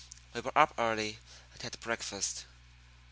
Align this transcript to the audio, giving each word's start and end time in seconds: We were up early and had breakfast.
We 0.33 0.41
were 0.41 0.57
up 0.57 0.73
early 0.79 1.19
and 1.53 1.61
had 1.61 1.79
breakfast. 1.79 2.45